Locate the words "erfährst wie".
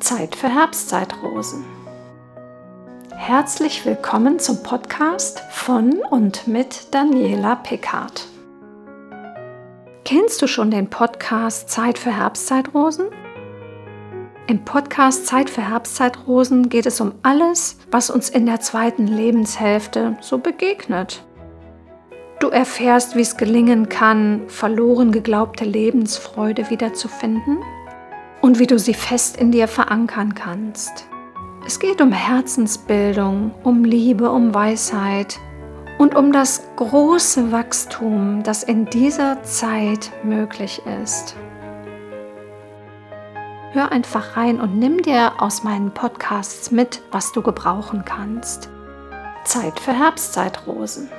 22.50-23.22